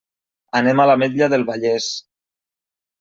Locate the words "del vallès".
1.35-1.91